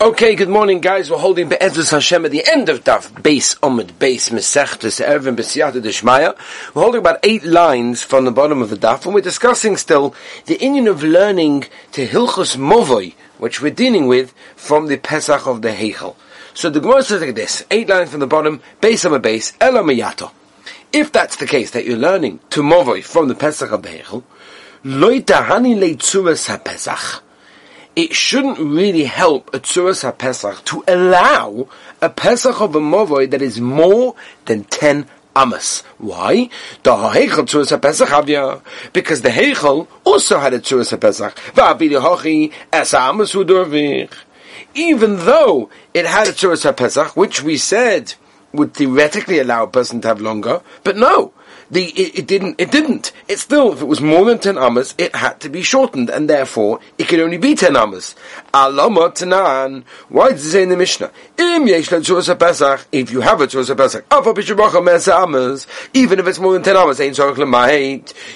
[0.00, 1.10] Okay, good morning, guys.
[1.10, 5.82] We're holding Be'ezus Hashem at the end of Daf Base Omid Base Mesechtes Eiruvin B'Siyata
[5.82, 6.36] Deshmaya.
[6.72, 10.14] We're holding about eight lines from the bottom of the Daf, and we're discussing still
[10.46, 15.62] the inyan of learning to Hilchus Movoi, which we're dealing with from the Pesach of
[15.62, 16.14] the Heichel.
[16.54, 20.30] So the Gemara says like this: eight lines from the bottom, Base Omid Base Elamayato.
[20.92, 24.22] If that's the case, that you're learning to Movoi from the Pesach of the Heichel,
[24.84, 27.22] Loi Tahani Leitzuras HaPesach
[27.96, 31.68] it shouldn't really help a Tzuras HaPesach to allow
[32.00, 35.82] a Pesach of a Movoi that is more than 10 Amas.
[35.98, 36.48] Why?
[36.82, 38.60] The.
[38.92, 41.34] Because the Heichel also had a Tzuras HaPesach.
[44.74, 48.14] Even though it had a Tzuras HaPesach, which we said
[48.52, 51.32] would theoretically allow a person to have longer, but no,
[51.70, 53.12] the it, it, didn't it didn't.
[53.28, 56.28] It still if it was more than ten amas, it had to be shortened, and
[56.28, 58.14] therefore it could only be ten amas.
[58.54, 59.84] Alama tanan.
[60.08, 61.10] Why does it say in the Mishnah?
[61.36, 64.04] If you have a tzuras pesach.
[65.94, 66.98] Even if it's more than ten amas,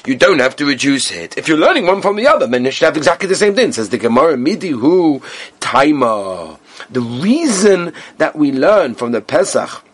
[0.07, 1.39] You don't have to reduce it.
[1.39, 3.73] If you're learning one from the other, then you should have exactly the same thing.
[3.73, 5.23] Says the Gemara, midi hu
[5.61, 6.59] timer.
[6.91, 9.85] The reason that we learn from the Pesach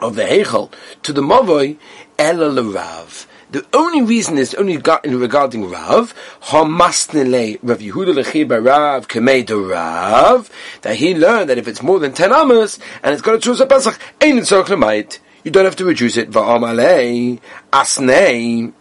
[0.00, 1.76] of the Heichel to the Mavoi,
[2.18, 3.26] Ela Rav.
[3.50, 10.50] The only reason is only in regarding Rav, Hamasnele Rav Yehuda Lechiba Rav Kamei Rav,
[10.82, 13.66] that he learned that if it's more than 10 amas, and it's got a a
[13.66, 17.40] Pesach, ain't it you don't have to reduce it, Va'amalei,
[17.72, 18.72] Asnei,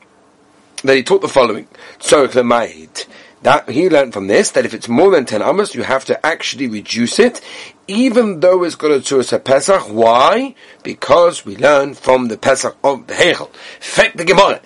[0.83, 1.67] that he taught the following,
[2.00, 3.05] Tzorach Lemayit,
[3.45, 6.25] that he learned from this that if it's more than ten amas, you have to
[6.25, 7.41] actually reduce it,
[7.88, 9.83] even though it's got a tzuras Pesach.
[9.83, 10.55] Why?
[10.81, 13.51] Because we learn from the Pesach of the Heichel.
[13.79, 14.61] Fek the Gemara.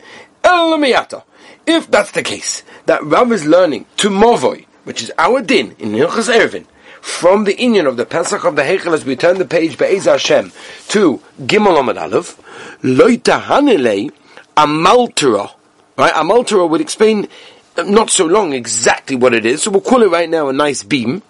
[1.68, 5.92] If that's the case, that Rav is learning to Movoi, which is our din in
[5.92, 6.66] Hilchas Eiruvin,
[7.02, 10.06] from the inyan of the Pesach of the Heichel as we turn the page Be'ez
[10.06, 10.54] Hashem
[10.88, 12.42] to Gimel Amad Aleph,
[12.82, 14.10] Loita Hanele
[14.56, 15.52] Amaltera.
[15.98, 16.14] Right?
[16.14, 17.28] Amaltera would explain
[17.78, 20.84] not so long exactly what it is, so we'll call it right now a nice
[20.84, 21.22] beam.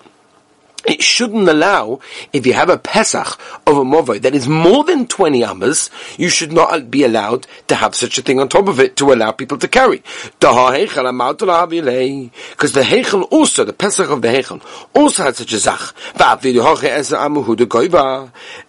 [0.85, 1.99] It shouldn't allow,
[2.31, 6.29] if you have a Pesach of a Movoi that is more than 20 Amas, you
[6.29, 9.33] should not be allowed to have such a thing on top of it to allow
[9.33, 10.01] people to carry.
[10.39, 10.71] Because
[12.71, 14.61] the Heichel also, the Pesach of the Heichel,
[14.95, 15.93] also had such a Zach.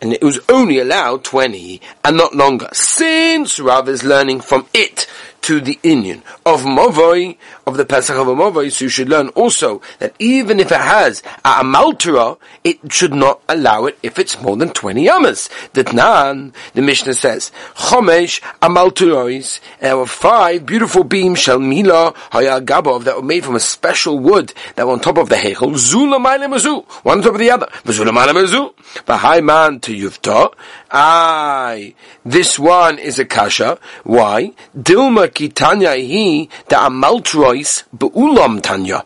[0.01, 2.69] And it was only allowed 20 and not longer.
[2.73, 5.07] Since Rav is learning from it,
[5.43, 7.37] to the inyan of Movoi,
[7.67, 10.81] of the Pesach of a Movoi, so you should learn also that even if it
[10.81, 15.49] has a Amaltera, it should not allow it if it's more than 20 yamas.
[15.73, 23.17] That Nan, the Mishnah says, Chomesh Amalterois, there were five beautiful beams, Shalmila Hayagabov, that
[23.17, 26.85] were made from a special wood that were on top of the Hechel, Zula Mazu,
[27.05, 28.73] one on top of the other, Zula Mazu,
[29.07, 30.53] high man to Yuvta,
[30.91, 33.79] Aye, this one is a kasha.
[34.03, 34.55] Why?
[34.77, 39.05] Dilma kitanya hi the amaltrois beulam tanya.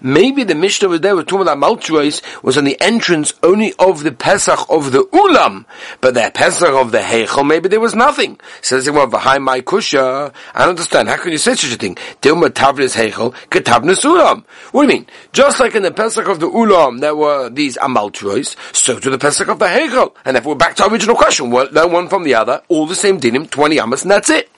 [0.00, 4.12] Maybe the Mishnah was there with talking about was on the entrance only of the
[4.12, 5.64] Pesach of the Ulam,
[6.00, 8.38] but the Pesach of the Heichel, maybe there was nothing.
[8.60, 11.08] Says well, behind my kusha, I don't understand.
[11.08, 11.96] How can you say such a thing?
[12.20, 14.44] Dilma Tavnis Heichel, Ketavnis Ulam.
[14.72, 15.06] What do you mean?
[15.32, 19.18] Just like in the Pesach of the Ulam, there were these Amalchuis, so to the
[19.18, 20.14] Pesach of the Heichel.
[20.24, 22.86] And if we're back to our original question, well, learn one from the other, all
[22.86, 24.51] the same dinim, 20 amas, and that's it.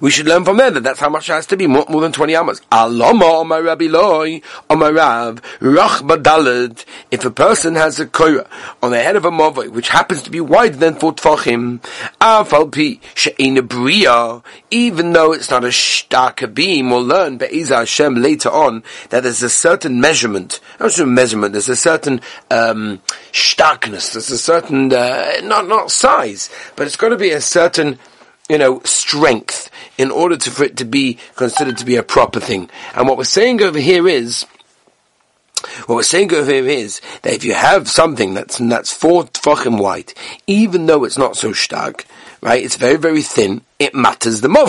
[0.00, 2.00] We should learn from there that that's how much it has to be, more, more
[2.00, 2.60] than 20 amas.
[2.70, 5.40] Alama my Rabbi Loi, my Rav,
[7.10, 8.48] if a person has a koira
[8.82, 11.80] on the head of a movai, which happens to be wider than four tfachim,
[12.20, 13.00] Afal Pi,
[13.62, 19.22] Bria, even though it's not a shtaka beam, we'll learn Be'eza Hashem later on that
[19.22, 22.20] there's a certain measurement, not a measurement, there's a certain,
[22.50, 23.00] um,
[23.32, 27.98] starkness, there's a certain, uh, not, not size, but it's got to be a certain
[28.52, 32.38] you know, strength in order to, for it to be considered to be a proper
[32.38, 32.68] thing.
[32.94, 34.44] And what we're saying over here is,
[35.86, 39.80] what we're saying over here is that if you have something that's that's four tefachim
[39.80, 40.12] wide,
[40.46, 42.04] even though it's not so stark,
[42.42, 42.62] right?
[42.62, 44.64] It's very very thin it matters the la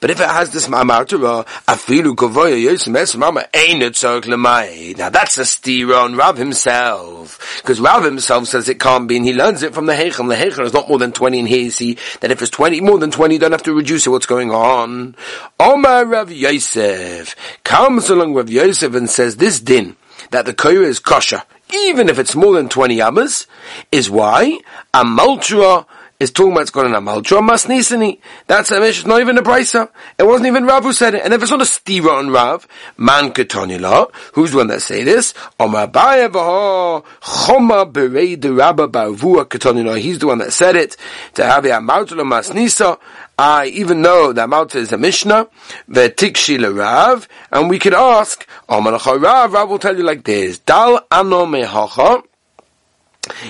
[0.00, 4.98] but if it has this martara, afilu kovoya yosem mama ain't.
[4.98, 9.26] Now that's a steer on Rav himself, because Rav himself says it can't be, and
[9.26, 10.28] he learns it from the Heichel.
[10.28, 12.80] The Heichel is not more than twenty, and here you see that if it's twenty,
[12.80, 14.10] more than twenty, you don't have to reduce it.
[14.10, 15.16] What's going on?
[15.58, 17.34] Omar Rav Yosef
[17.64, 19.96] comes along Rav Yosef and says this din
[20.30, 21.42] that the koyah is kosher,
[21.74, 23.46] even if it's more than 20 amas,
[23.90, 24.58] is why
[24.94, 25.86] a maltra
[26.20, 28.20] is talking about it's going to Amaltra Masnisani.
[28.46, 29.88] That's a Mishnah, not even a Brisa.
[30.18, 31.24] It wasn't even Rav who said it.
[31.24, 32.68] And if it's not a Stira on Rav,
[32.98, 35.32] Man Ketonila, who's the one that say this?
[35.58, 39.98] Omar Baya Baha, Choma Berei de Rabba Barvua.
[39.98, 40.96] He's the one that said it.
[41.34, 42.98] To have a Amaltra Masnisa.
[43.38, 45.48] I even know that Malta is a Mishnah,
[45.88, 50.58] the Tikshi Rav, and we could ask, Omar Rav, Rav will tell you like this,
[50.58, 51.46] Dal Ano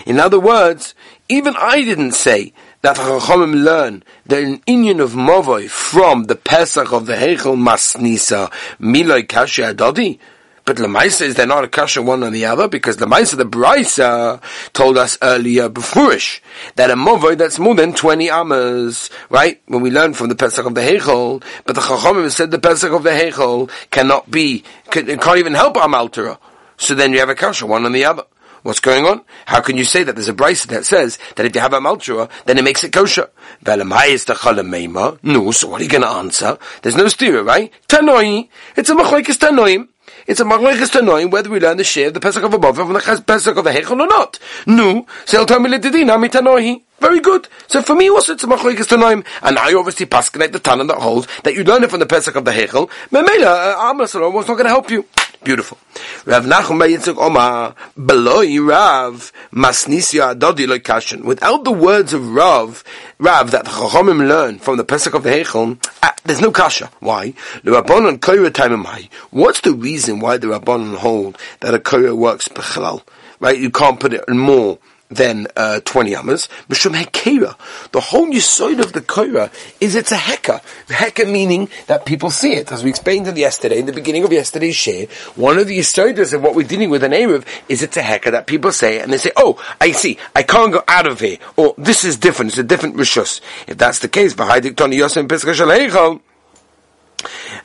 [0.06, 0.94] in other words,
[1.31, 6.93] even I didn't say that Chachamim learn the an Inyan of Movoi from the Pesach
[6.93, 8.50] of the Heichel Masnisa
[8.81, 10.19] Miloi Kashi Adodi.
[10.65, 14.43] But Lamaisa is they're not a kasha one on the other because Lamaisa the Brisa
[14.73, 16.41] told us earlier beforish
[16.77, 19.61] that a movoi that's more than twenty amas, right?
[19.67, 22.93] When we learn from the Pesach of the Heichel, but the Chachamim said the Pesach
[22.93, 26.38] of the Heichel cannot be, can't even help Amaltera.
[26.76, 28.25] So then you have a kasha one on the other.
[28.62, 29.23] What's going on?
[29.47, 30.15] How can you say that?
[30.15, 32.93] There's a brisa that says that if you have a malchua, then it makes it
[32.93, 33.31] kosher.
[33.65, 36.59] No, so what are you going to answer?
[36.83, 37.73] There's no stira, right?
[37.89, 38.49] Tanoi.
[38.77, 39.89] It's a machlekes tanoim.
[40.27, 42.93] It's a machlekes tanoim whether we learn the share of the pesach of above from
[42.93, 44.39] the pesach of the hechon or not.
[44.67, 45.07] No.
[45.25, 46.83] So he'll tell me tanoi.
[47.01, 47.49] Very good.
[47.67, 50.99] So for me also it's a machlekes tanoim, and I obviously paskinate the Tana that
[50.99, 52.91] holds that you learn it from the pesach of the hechel.
[53.11, 55.07] Memela, uh, Amos was not going to help you.
[55.42, 55.78] Beautiful.
[56.26, 61.25] Rav Nachum Yitzchak Omar Beloi Rav Masnisya Adodi Kashan.
[61.25, 62.84] Without the words of Rav,
[63.19, 66.90] Rav that the Chachomim learn from the Pesach of the Heichel, ah, there's no kasha.
[67.00, 67.32] Why?
[67.64, 69.08] The Rabbanon.
[69.31, 73.02] What's the reason why the Rabbanon hold that a Koira works bechalal?
[73.40, 73.58] Right?
[73.58, 74.78] You can't put it in more
[75.11, 76.49] than uh, 20 amas.
[76.69, 77.57] Mishum hekera.
[77.91, 80.62] The whole yisoid of the koira is it's a heka.
[80.89, 82.73] Heka meaning that people see it.
[82.73, 86.33] As we explained in yesterday, in the beginning of yesterday's share, one of the yisoidas
[86.33, 89.12] of what we're dealing with an Erev is it's a heka that people say, and
[89.12, 92.53] they say, oh, I see, I can't go out of here, or this is different,
[92.53, 93.41] it's a different rishus.
[93.67, 96.30] If that's the case, v'haidik toni yosem pesach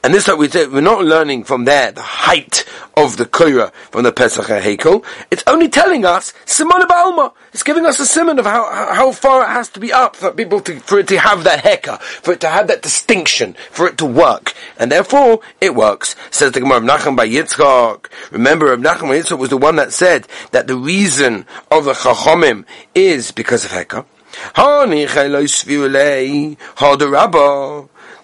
[0.06, 2.64] and this what we say, we're not learning from there the height
[2.96, 5.04] of the Koira from the Pesach Heikel.
[5.32, 7.34] It's only telling us Simon Balma.
[7.54, 10.32] It's giving us a simon of how, how far it has to be up for
[10.32, 13.88] people to, for it to have that heka, for it to have that distinction, for
[13.88, 14.54] it to work.
[14.78, 16.16] And therefore, it works.
[16.30, 18.06] Says the Gemara of Nachum by Yitzchak.
[18.30, 21.94] Remember, Rav Nachum by Yitzchak was the one that said that the reason of the
[21.94, 24.06] Chachomim is because of heka.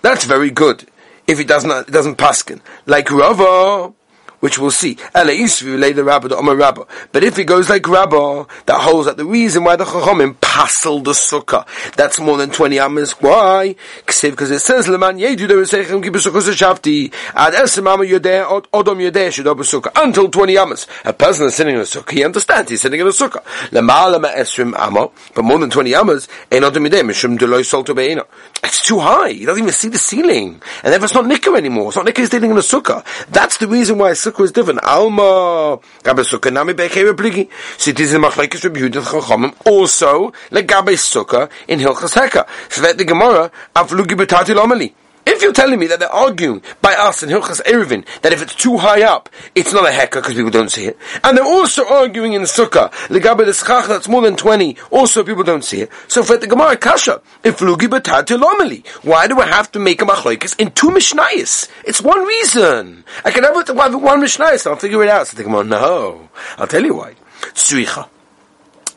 [0.04, 0.91] That's very good
[1.32, 2.60] if he does not, doesn't paskin.
[2.86, 3.94] Like Rava,
[4.42, 4.98] which we'll see.
[5.16, 6.86] Later Rabba the Omer Rabba.
[7.12, 11.00] But if it goes like Rabba, that holds that the reason why the Chachomim passel
[11.00, 13.12] the sukkah, that's more than 20 amas.
[13.22, 13.76] Why?
[14.06, 18.98] Because it says, Leman yedu de resechem ki b'sukkah shavti, ad esem amma yodeh, odom
[19.00, 20.88] yodeh shudah b'sukkah, until 20 amas.
[21.06, 23.44] A person is sitting in a sukkah, he understands, he's sitting in a sukkah.
[23.70, 27.96] Lema lema esrim amma, but more than 20 amas, ein odom yodeh, mishum deloy solto
[27.96, 28.26] be'ena.
[28.64, 30.62] It's too high, he doesn't even see the ceiling.
[30.84, 33.04] And therefore it's not nicker anymore, it's not nicker, he's sitting in a sukkah.
[33.30, 34.84] That's the reason why a sukkah is different.
[34.84, 37.50] Alma, gabe sukkah nami bekei repligi.
[37.80, 42.48] So it is in machlekes Rabbi Yehuda Chachamim also like gabe sukkah in Hilchas Heka.
[42.72, 44.94] So that the Gemara aflugi betati lomeli.
[45.32, 48.54] If you're telling me that they're arguing by us in Hilchas Erevin that if it's
[48.54, 51.88] too high up, it's not a heka because people don't see it, and they're also
[51.88, 55.90] arguing in Sukkah legabe the schach that's more than twenty, also people don't see it.
[56.10, 60.06] So for the Gemara Kasha, if lugi lomeli, why do I have to make a
[60.06, 61.70] machlokes in two mishnayos?
[61.86, 63.06] It's one reason.
[63.24, 64.68] I can have it one mishnayos.
[64.68, 65.28] I'll figure it out.
[65.28, 67.16] So the Gemara, no, I'll tell you why.
[67.54, 68.10] Tzricha.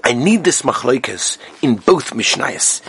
[0.06, 2.82] I need this machlokes in both mishnayos.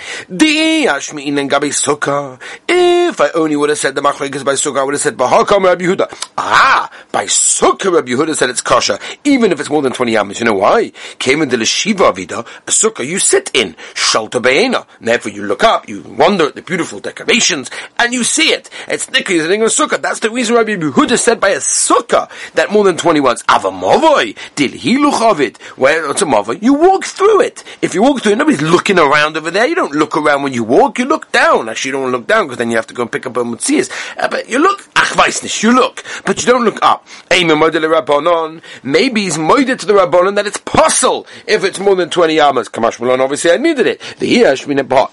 [2.67, 5.63] If I only would have said the machlokes by sukkah, I would have said bahakam
[5.63, 6.29] Rabbi Yehuda.
[6.37, 10.39] Ah, by sukkah Rabbi Yehuda said it's kasha, even if it's more than twenty amas.
[10.41, 10.91] You know why?
[11.17, 14.85] Came in the leshiva vida, a sukkah you sit in shalta be'ena.
[14.99, 18.69] Therefore, you look up, you wonder at the beautiful decorations, and you see it.
[18.89, 20.01] It's nikki sitting in a sukkah.
[20.01, 23.41] That's the reason Rabbi Yehuda said by a sukkah that more than twenty ones.
[23.43, 25.61] Avamovoi dil hiluchavit.
[25.77, 27.63] Where it's a mother, you walk through it.
[27.81, 29.65] If you walk through it, nobody's looking around over there.
[29.65, 30.99] You don't look around when you walk.
[30.99, 31.69] You look down.
[31.69, 33.25] Actually, you don't want to look down because then you have to go and pick
[33.25, 33.89] up a mutzias.
[34.17, 37.05] Uh, but you look, ach you look, but you don't look up.
[37.31, 42.69] Maybe he's moided to the rabbanon that it's pasul if it's more than 20 amas.
[42.69, 44.01] Kamash obviously I needed it.
[44.19, 44.45] The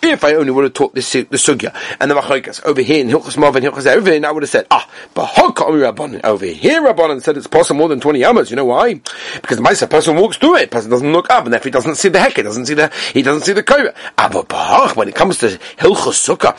[0.03, 3.09] if I only would have taught this, the sugya and the machoikas over here in
[3.09, 6.25] Hilchas Mav and Hilchas Erevin, I would have said, ah, but rabbanon.
[6.25, 8.51] Over here, rabbanon said it's pasul more than 20 amas.
[8.51, 8.95] You know why?
[9.41, 11.97] Because the person walks through it, person doesn't look up, and if he doesn't doesn't
[11.97, 13.95] see the heck, he doesn't see the, he doesn't see the Korah.
[14.17, 15.47] But when it comes to
[15.79, 16.57] Hilchos Sukkah,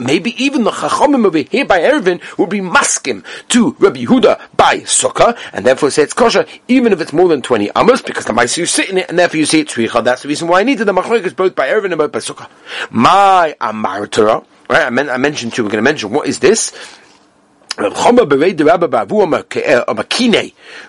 [0.00, 4.80] maybe even the Chachamim over here by Eiruvin would be maskim to Rabbi Yehuda by
[4.80, 8.32] Sukkah, and therefore say it's kosher, even if it's more than 20 amos, because the
[8.32, 10.04] mice you sit in it, and therefore you see it's tzricha.
[10.04, 12.48] That's the reason why I needed the machlokes both by Eiruvin and both by Sukkah.
[12.90, 14.86] My Amar Torah, right?
[14.86, 16.72] I, men- I mentioned to, you, we're going to mention, what is this?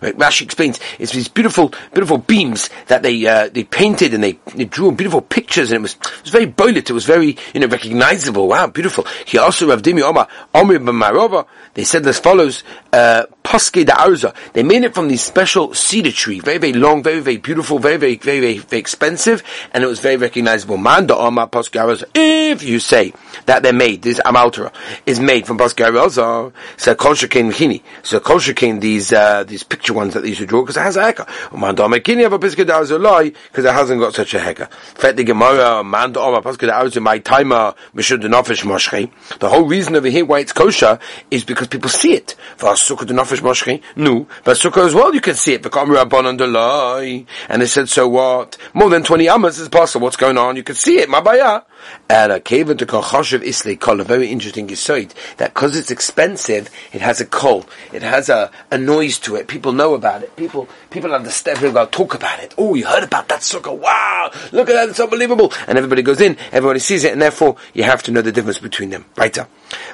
[0.01, 4.65] Rashi explains it's these beautiful, beautiful beams that they uh, they painted and they, they
[4.65, 6.89] drew beautiful pictures and it was it was very boilet.
[6.89, 8.47] It was very you know recognizable.
[8.47, 9.05] Wow, beautiful.
[9.25, 11.45] He also Rav Dimi Omar Omri B'Marova.
[11.73, 12.63] They said as follows:
[12.93, 17.19] uh, Paske da They made it from this special cedar tree, very very long, very
[17.19, 20.77] very beautiful, very very very very, very expensive, and it was very recognizable.
[20.77, 23.13] Manda Omar Paske If you say
[23.45, 24.73] that they're made, this Amaltera
[25.05, 25.85] is made from Paske
[26.77, 30.45] So Kol Shekain So Kol Shekain these uh, these picture ones that they used to
[30.45, 31.57] draw because it has a heka.
[31.57, 34.71] Manda Omar Kini have a Paske da lie because it hasn't got such a heka.
[34.71, 39.09] Fet the Gemara Manda Omar Paske da my timer Mishud the Nofesh Moshche.
[39.39, 40.99] The whole reason over here why it's kosher
[41.31, 42.35] is because people see it.
[42.57, 43.81] V'asukah the nafesh moshchi.
[43.95, 45.65] No, v'asukah as well you can see it.
[47.49, 48.57] And they said, so what?
[48.73, 50.01] More than 20 amas is pasul.
[50.01, 50.55] What's going on?
[50.55, 51.09] You can see it.
[51.09, 51.63] Mabaya.
[52.09, 56.69] And a cave into kachashav isli kol, a very interesting yisoid, that because it's expensive,
[56.93, 57.65] it has a kol.
[57.93, 59.47] It has a, a noise to it.
[59.47, 60.35] People know about it.
[60.35, 62.53] People, people understand, people talk about it.
[62.57, 63.77] Oh, you heard about that sukkah.
[63.77, 64.31] Wow!
[64.51, 65.53] Look at that, it's unbelievable.
[65.67, 68.59] And everybody goes in, everybody sees it, and therefore you have to know the difference
[68.59, 69.05] between them.
[69.15, 69.37] Right?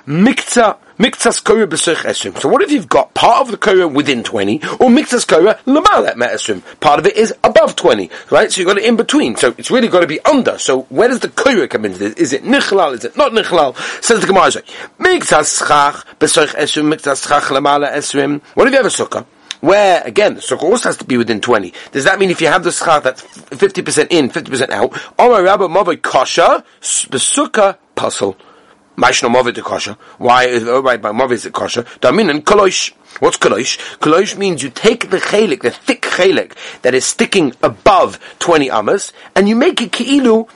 [0.08, 2.38] Mikta Miktas Korah b'sech esrim.
[2.40, 6.14] So what if you've got part of the Korah within 20, or Miktas Korah l'malet
[6.16, 6.62] esrim?
[6.80, 8.52] Part of it is above 20, right?
[8.52, 9.36] So you've got it in between.
[9.36, 10.58] So it's really got to be under.
[10.60, 12.14] So where does the Korah come into this?
[12.14, 12.94] Is it nichlal?
[12.94, 13.76] Is it not nichlal?
[14.04, 14.52] Says the Gemara,
[15.00, 18.42] Miktas schach b'sech esrim, Miktas schach l'malet esrim.
[18.54, 19.26] What if you have a sukkah?
[19.62, 21.74] where again the sukkah also has to be within twenty.
[21.94, 24.92] Does that mean if you have the schach that's fifty percent in, fifty percent out?
[25.18, 28.36] Omar Rabba Mavai Kasha the sukkah pasul.
[28.98, 29.98] Maishno Movid kosher.
[30.18, 31.84] Why is oh, right by Movid it kosher?
[32.00, 32.92] Damin and kolosh.
[33.20, 33.78] What's kolosh?
[33.98, 39.12] Kolosh means you take the chelik, the thick chelik that is sticking above twenty amas,
[39.36, 40.48] and you make it ki'ilu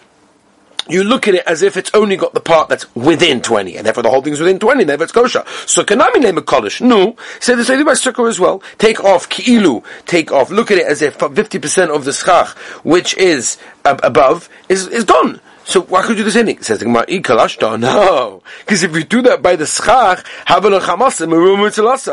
[0.89, 3.86] you look at it as if it's only got the part that's within 20, and
[3.86, 5.44] therefore the whole thing's within 20, and therefore it's kosher.
[5.65, 6.82] So kanami name a kodesh.
[6.82, 7.15] No.
[7.39, 8.63] Say the same thing by sukkah as well.
[8.77, 12.50] Take off ki'ilu, take off, look at it as if 50% of the schach,
[12.84, 15.41] which is ab- above, is, is done.
[15.67, 16.62] So why could you do the same thing?
[16.62, 20.24] Says the Gemara, "Ikalashta." No, because if you do that by the schach,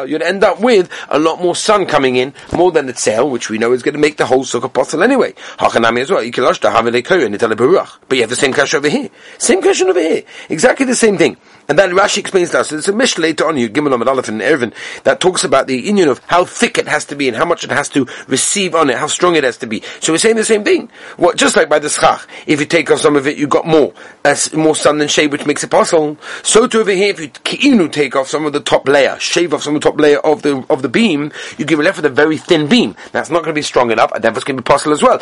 [0.08, 3.50] you'd end up with a lot more sun coming in, more than the tzel, which
[3.50, 5.32] we know is going to make the whole sukkah pasul anyway.
[5.60, 5.72] As
[6.10, 6.22] well.
[6.24, 9.08] Ikalashta But you have the same question over here.
[9.38, 10.24] Same question over here.
[10.48, 11.36] Exactly the same thing.
[11.68, 12.66] And then Rashi explains that.
[12.66, 15.66] So there's a Mishnah later on, you Gimel Amad Aleph and Eiruvin, that talks about
[15.66, 18.06] the union of how thick it has to be and how much it has to
[18.26, 19.82] receive on it, how strong it has to be.
[20.00, 20.90] So we're saying the same thing.
[21.16, 23.66] What, just like by the schach, if you take off some of it, you got
[23.66, 23.92] more,
[24.24, 26.16] uh, more sun than shade, which makes it pasul.
[26.42, 29.54] So to over here, if you ki'inu take off some of the top layer, shave
[29.54, 32.06] off some of the top layer of the, of the beam, you give left with
[32.06, 32.96] a very thin beam.
[33.12, 35.02] That's not going to be strong enough, and therefore it's going to be pasul as
[35.02, 35.20] well.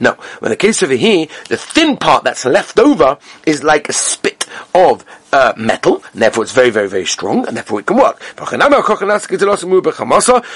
[0.00, 3.92] No, in the case over here, the thin part that's left over is like a
[3.92, 7.96] spit of uh, metal, and therefore it's very, very, very strong, and therefore it can
[7.96, 8.20] work.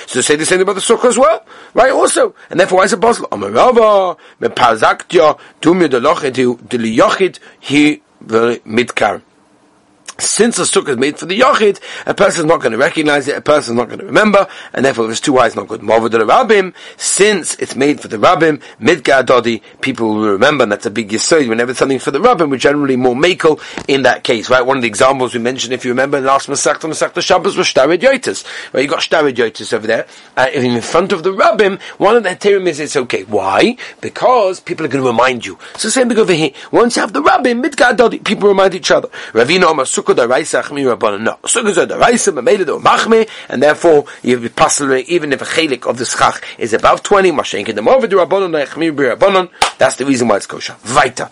[0.06, 1.90] So say the same about the sukkah as well, right?
[1.90, 3.26] Also, and therefore why is it pasul?
[7.60, 8.02] He
[8.66, 9.22] midkar
[10.18, 13.28] since the sukkah is made for the yachid, a person is not going to recognize
[13.28, 15.56] it, a person is not going to remember, and therefore if it's too high, it's
[15.56, 15.80] not good.
[15.80, 20.72] Mavod the rabbim, since it's made for the rabbim, midgar dodi, people will remember, and
[20.72, 21.48] that's a big yisod.
[21.48, 24.64] Whenever something's for the rabbim, we're generally more makel in that case, right?
[24.64, 27.66] One of the examples we mentioned, if you remember, the last Masakta, Masakta Shabbos was
[27.66, 28.82] Shtarid Yotis, right?
[28.82, 30.06] You got Shtarid Yotis over there,
[30.36, 33.24] uh, in front of the rabbim, one of the heterim is it's okay.
[33.24, 33.76] Why?
[34.00, 35.58] Because people are going to remind you.
[35.76, 36.50] So same thing over here.
[36.72, 39.08] Once you have the rabbim, midgar dodi, people remind each other.
[39.32, 39.86] Ravina rabbanon.
[40.08, 45.44] No, sukkahs are daraisa, mamela do machme, and therefore you'll be pasul even if a
[45.44, 47.30] chelik of the schach is above twenty.
[47.30, 49.50] Mashenkin the over the rabbanon achmi rabbanon.
[49.78, 50.76] That's the reason why it's kosher.
[50.84, 51.30] The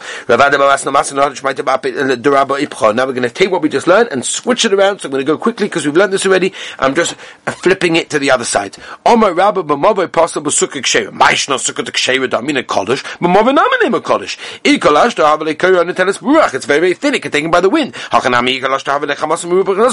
[2.31, 2.95] rabba ipcha.
[2.95, 5.01] Now we're going to take what we just learned and switch it around.
[5.01, 6.53] So I'm going to go quickly because we've learned this already.
[6.79, 7.17] I'm just
[7.47, 8.77] uh, flipping it to the other side.
[9.07, 11.11] Omar rabba b'mavay pasul sukkah ksheira.
[11.11, 13.03] Maishna sukkah ksheira damina kodesh.
[13.19, 14.37] B'mavay namanema kodesh.
[14.63, 17.15] Ikolash to have a kara on the tennis It's very very thin.
[17.15, 17.95] It can take by the wind.
[17.95, 18.61] Hakanami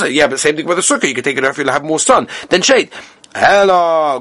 [0.09, 1.07] yeah, but same thing with the sukkah.
[1.07, 2.89] You can take it off, you'll have more sun than shade.
[3.33, 4.19] Hello,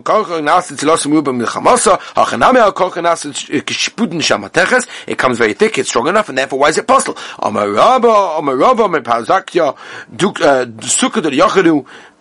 [5.07, 7.16] it comes very thick, it's strong enough, and therefore why is it pasul?
[7.40, 7.50] Uh,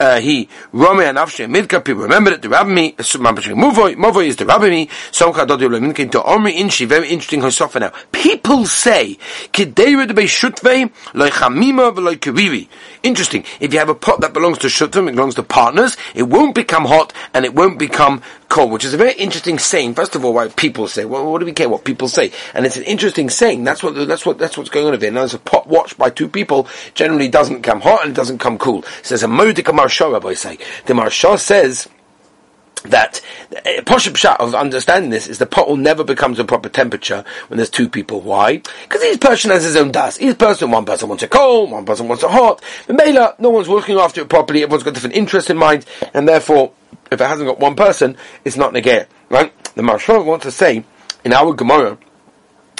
[0.01, 4.45] Uh, he, Rome and Afshe, Midka, people remember it, the Rabbi, Movoi, Movoi is the
[4.45, 7.91] Rabbi, Somcha Dodu Leminkin to Omri Inshi, very interesting Hosofa now.
[8.13, 9.17] People say,
[9.51, 12.67] Kideira de Beishutvei, Loi Chamima,
[13.03, 13.43] Interesting.
[13.59, 16.55] If you have a pot that belongs to Shutvim, it belongs to partners, it won't
[16.55, 19.93] become hot and it won't become cold, which is a very interesting saying.
[19.93, 22.31] First of all, why people say, well, what do we care what people say?
[22.53, 23.63] And it's an interesting saying.
[23.63, 25.11] That's what, that's what, that's what's going on here.
[25.11, 28.39] Now, there's a pot watched by two people generally doesn't come hot and it doesn't
[28.39, 28.79] come cool.
[28.79, 30.57] It says a modik marsha, Rabbi say.
[30.85, 31.87] The marsha says,
[32.85, 33.19] that
[33.53, 37.25] uh, posh shot of understanding this is the pot will never becomes a proper temperature
[37.47, 38.21] when there's two people.
[38.21, 38.57] Why?
[38.57, 40.21] Because each person has his own dust.
[40.21, 42.63] Each person, one person wants it cold, one person wants it hot.
[42.87, 46.27] The Mela, no one's looking after it properly, everyone's got different interests in mind, and
[46.27, 46.71] therefore,
[47.11, 48.15] if it hasn't got one person,
[48.45, 49.07] it's not negate.
[49.29, 49.53] Right?
[49.75, 50.85] The Marshal wants to say,
[51.25, 51.97] in our Gemara,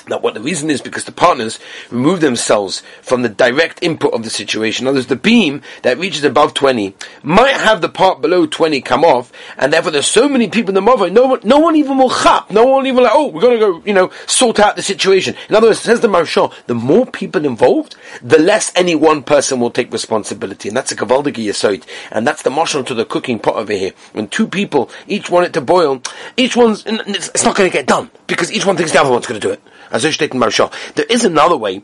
[0.10, 4.24] now, what the reason is because the partners remove themselves from the direct input of
[4.24, 4.84] the situation.
[4.84, 8.82] In other words, the beam that reaches above 20 might have the part below 20
[8.82, 11.75] come off, and therefore there's so many people in the mother, no one, no one
[11.75, 14.60] even will chap, no one even like, oh, we're going to go, you know, sort
[14.60, 15.36] out the situation.
[15.48, 19.60] In other words, says the Marshal, the more people involved, the less any one person
[19.60, 20.70] will take responsibility.
[20.70, 21.86] And that's a Kavaldagi Yesod.
[22.12, 23.94] And that's the marshal to the cooking pot over here.
[24.13, 26.01] When two people, each want it to boil,
[26.38, 29.28] each one's, it's not going to get done, because each one thinks the other one's
[29.28, 29.62] going to do it.
[30.01, 31.82] There is another way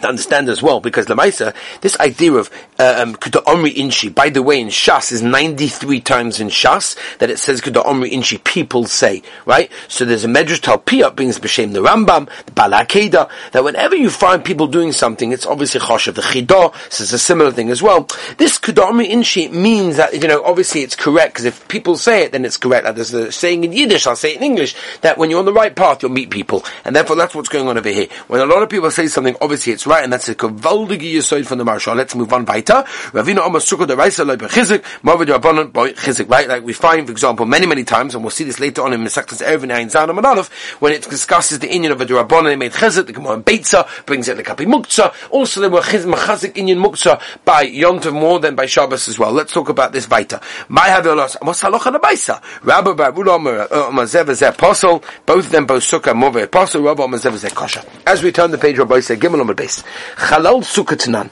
[0.00, 4.42] to understand as well, because Lamaisa, this idea of uh, um, Omri Inshi, by the
[4.42, 8.86] way, in Shas is 93 times in Shas that it says Kuda Omri Inshi, people
[8.86, 9.70] say, right?
[9.88, 14.44] So there's a Medrash Talpiyah brings B'Shem the Rambam, the Balakeda, that whenever you find
[14.44, 16.14] people doing something, it's obviously Choshev.
[16.14, 18.08] The Chidah says a similar thing as well.
[18.38, 22.24] This Kuda Omri Inshi means that, you know, obviously it's correct, because if people say
[22.24, 22.84] it, then it's correct.
[22.84, 25.44] Like there's a saying in Yiddish, I'll say it in English, that when you're on
[25.44, 26.64] the right path, you'll meet people.
[26.84, 28.08] And therefore that's what's going on over here.
[28.26, 31.46] When a lot of people say something, obviously it's right, and that's a gewaltige Yisoid
[31.46, 31.94] from the Marshal.
[31.94, 32.84] Let's move on weiter.
[33.12, 36.48] Ravina Omer Sukkah the Reisa Loi Bechizik, Movid Rabbanon Boy Chizik, right?
[36.48, 39.00] Like we find, for example, many, many times, and we'll see this later on in
[39.00, 42.72] Mesechtas Erevin Ein Zanam and Aleph, when it discusses the inyan of a Rabbanon, made
[42.72, 45.12] Chizik, the Gemara Beitza, brings it the Kapi Muktzah.
[45.30, 49.32] Also, there were Machazik inyan Muktzah by Yontav more than by Shabbos as well.
[49.32, 50.40] Let's talk about this weiter.
[50.68, 52.42] My Havelos, what's Halacha the Baisa?
[52.62, 56.82] Rabbi Barul Omer, uh, Omer Zev Zeh Apostle, both of them both Sukkah, Move Apostle,
[56.82, 57.82] Rabbi Omer Zev Zeh Kosher.
[58.06, 59.84] As we turn the page, Rabbi said, Gimel Omer Beis.
[60.16, 61.30] Chalal Sukkah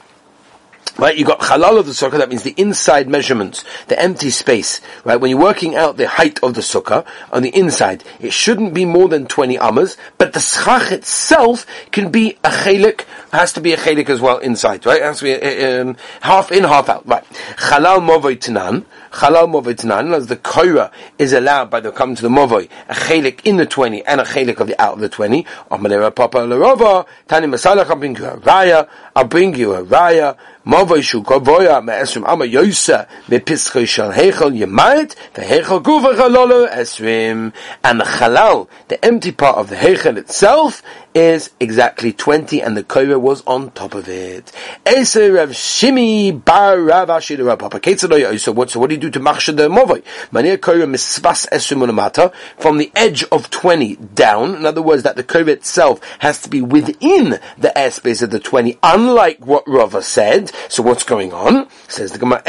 [0.95, 4.79] Right, you got halal of the sukkah, that means the inside measurements, the empty space,
[5.03, 5.15] right?
[5.15, 8.85] When you're working out the height of the sukkah, on the inside, it shouldn't be
[8.85, 13.73] more than 20 amas, but the schach itself can be a chelik, has to be
[13.73, 15.01] a chelik as well inside, right?
[15.01, 17.23] It has to be um, half in, half out, right?
[17.57, 22.21] Halal movoy tanan, halal movoy tanan, as the koira is allowed by the come to
[22.21, 25.09] the movoy, a chelik in the 20 and a chelik of the out of the
[25.09, 30.37] 20, Amalera papa tani masalach, I'll bring you a raya, I'll bring you a raya,
[30.65, 33.05] Mavoi shu kovoya ama yosa
[33.85, 37.53] shal ve'heichel guva esrim.
[37.83, 40.81] And the chalal, the empty part of the heichel itself
[41.13, 44.51] is exactly 20 and the koira was on top of it.
[44.85, 45.31] So
[48.51, 49.69] what, so what do you do to machsha the
[51.47, 54.55] essumunamata from the edge of 20 down.
[54.55, 58.39] In other words, that the koira itself has to be within the airspace of the
[58.39, 60.51] 20, unlike what Rava said.
[60.69, 61.67] So what's going on?
[61.87, 62.43] Says the Gemara,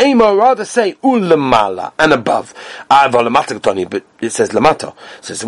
[0.00, 2.54] Ema, rather say ulamala, and above.
[2.88, 4.94] But it says lamata.
[5.20, 5.44] Says.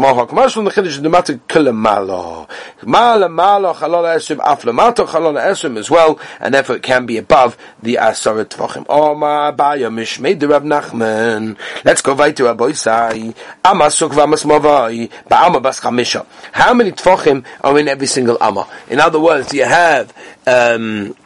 [2.87, 7.17] Mala mala chalala esrim af lamata chalala esrim as well, and therefore it can be
[7.17, 8.87] above the asara tvachim.
[8.89, 11.57] Oh ma baya mishmei de Rav Nachman.
[11.85, 13.35] Let's go right to Rabbi Sai.
[13.65, 16.27] Amasuk v'amas mavai ba'ama bas chamisha.
[16.53, 18.69] How many tvachim are in every single amma?
[18.89, 20.15] In other words, you have,
[20.47, 21.17] um,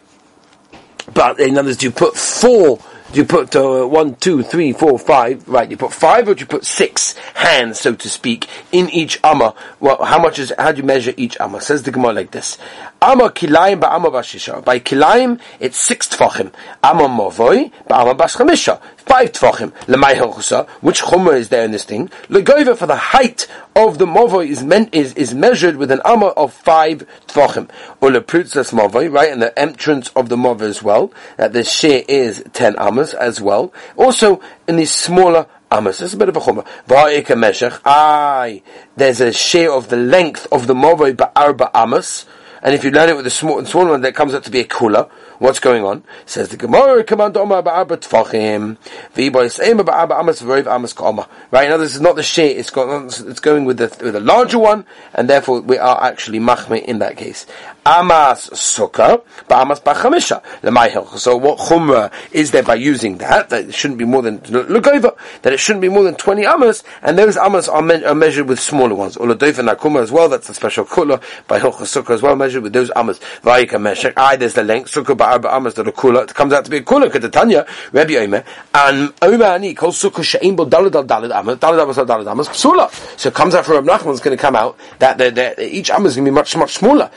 [1.12, 2.80] but in other words, you put four
[3.14, 5.46] do you put uh, one, two, three, four, five?
[5.48, 9.20] Right, you put five, or do you put six hands, so to speak, in each
[9.22, 9.54] amma?
[9.78, 10.52] Well, how much is?
[10.58, 11.60] How do you measure each amma?
[11.60, 12.58] Says the Gemara like this:
[13.00, 14.64] Amma kilayim ba'amma bashisha.
[14.64, 16.52] By kilaim, it's six tfachim.
[16.82, 18.80] Amma movoi ba'amma baschamisha.
[19.06, 19.70] Five tfachim.
[19.86, 20.66] Lemay hilchusa.
[20.80, 22.08] Which chumrah is there in this thing?
[22.28, 26.28] Legoiva for the height of the movoi is meant is is measured with an amma
[26.28, 27.68] of five tfachim.
[28.00, 31.12] Or leprutzas movoi, right, and the entrance of the movoi as well.
[31.36, 33.74] That the share is ten ammas as well.
[33.96, 36.00] Also in these smaller amas.
[36.00, 36.66] It's a bit of a chumrah.
[36.88, 37.78] Va'ika meshach.
[37.84, 38.62] Aye,
[38.96, 42.24] there's a share of the length of the movoi ba'arba amas
[42.64, 44.60] and if you learn it with a small, small one, that comes out to be
[44.60, 45.10] a kula.
[45.38, 46.02] What's going on?
[46.24, 48.78] Says the Gemara, command Omar ba'arba tfachim,
[49.14, 51.28] v'yiboy seim ba'arba amas v'roiv amas ka'oma.
[51.50, 54.58] Right, now this is not the shit, it's, it's going with the, with the larger
[54.58, 57.44] one, and therefore we are actually machme in that case.
[57.86, 61.06] Amas sukkah, ba'amas ba'chamisha, l'mayhel.
[61.18, 63.50] So what chumrah is there by using that?
[63.50, 66.46] That it shouldn't be more than, look over, that it shouldn't be more than 20
[66.46, 69.16] amas, and those amas are, me- are measured with smaller ones.
[69.16, 72.72] Uladoifa nakuma as well, that's a special kula, by hilchah sukkah as well, measured with
[72.72, 73.18] those amas.
[73.42, 76.64] Vayika meshek, I, there's the length, sukkah ba'arba amas, that a kula, it comes out
[76.64, 80.94] to be a kula, kedatanya, Rabbi Omer, and Omer ani, kol sukkah she'im bo dalad
[80.94, 82.90] al dalad amas, dalad amas al dalad amas, psula.
[83.18, 85.76] So it comes out from Rabbi Nachman, it's going to come out, that the, the,
[85.76, 87.10] each amas is going to be much, much smaller.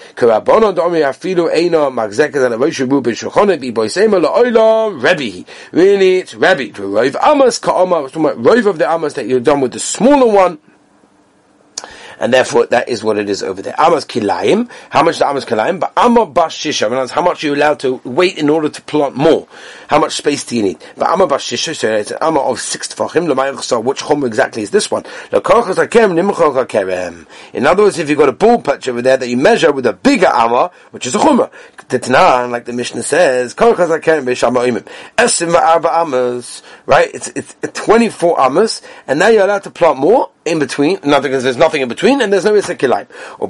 [0.57, 5.45] Karabonon domi afilu eino magzeket al avoshu bu b'shochone bi boisema la'olam, Rebbe.
[5.71, 6.73] Really, it's Rebbe.
[6.73, 10.57] To Rov amas ka'oma, Rov of the amas that you're done with the smaller one,
[12.19, 13.75] and therefore that is what it is over there.
[13.79, 15.79] Amas kilayim, how much is amas kilayim?
[15.79, 19.15] But amma bashisha, means how much are you allowed to wait in order to plant
[19.15, 19.47] more?
[19.87, 20.83] How much space do you need?
[20.95, 24.71] But amma bashisha, so it's an amma of six tefachim, so which chum exactly is
[24.71, 25.05] this one?
[27.53, 29.85] In other words, if you've got a ball patch over there that you measure with
[29.85, 31.51] a bigger amma, which is a chumrah,
[31.89, 33.55] Titnan, like the Mishnah says,
[36.85, 37.09] right?
[37.13, 41.57] It's, it's 24 amas, and now you're allowed to plant more in between, nothing, there's
[41.57, 43.07] nothing in between, and there's no Issa Kilayim.
[43.39, 43.47] Or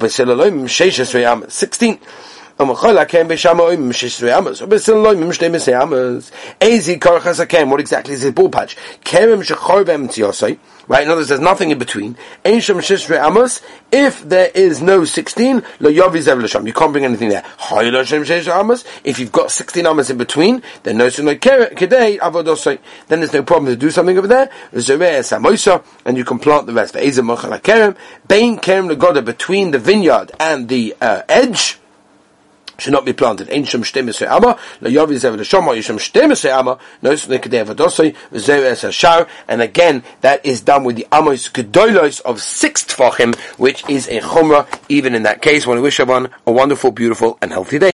[2.58, 7.70] Besilolim, Sheshes Amas, 16.
[7.70, 8.76] What exactly is his ball patch?
[10.88, 12.16] Right, in other words, there's nothing in between.
[12.44, 17.44] If there is no 16, you can't bring anything there.
[19.04, 21.38] If you've got 16 amos in between, then no then
[23.08, 24.50] there's no problem to do something over there.
[26.04, 26.96] And you can plant the rest.
[29.24, 31.78] Between the vineyard and the uh, edge,
[32.78, 33.50] should not be planted.
[33.50, 38.62] Ein shem shtemesre ama, la yavi zev l'shoma yishem shtemesre ama, nois nekadei avadosoi, v'zeu
[38.62, 43.88] es hashar, and again, that is done with the amos gedolos of six tfachim, which
[43.88, 45.64] is a chumrah, even in that case.
[45.64, 47.90] I want to wish everyone a wonderful, beautiful, and healthy day.